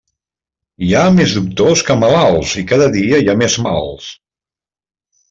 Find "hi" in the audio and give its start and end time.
0.85-0.87, 3.25-3.29